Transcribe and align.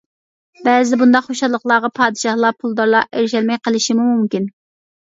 بەزىدە 0.67 0.99
بۇنداق 1.01 1.27
خۇشاللىقلارغا 1.27 1.91
پادىشاھلار، 2.01 2.59
پۇلدارلار 2.65 3.09
ئېرىشەلمەي 3.13 3.65
قېلىشىمۇ 3.69 4.13
مۇمكىن. 4.13 4.53